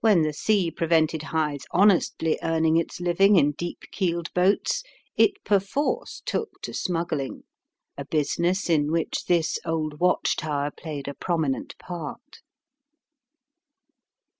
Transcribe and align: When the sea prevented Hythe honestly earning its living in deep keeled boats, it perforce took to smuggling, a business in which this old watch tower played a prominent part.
When 0.00 0.22
the 0.22 0.32
sea 0.32 0.70
prevented 0.70 1.24
Hythe 1.34 1.64
honestly 1.72 2.38
earning 2.40 2.76
its 2.76 3.00
living 3.00 3.34
in 3.34 3.50
deep 3.50 3.78
keeled 3.90 4.32
boats, 4.32 4.84
it 5.16 5.42
perforce 5.42 6.22
took 6.24 6.62
to 6.62 6.72
smuggling, 6.72 7.42
a 7.98 8.04
business 8.04 8.70
in 8.70 8.92
which 8.92 9.24
this 9.24 9.58
old 9.64 9.98
watch 9.98 10.36
tower 10.36 10.70
played 10.70 11.08
a 11.08 11.14
prominent 11.14 11.76
part. 11.78 12.42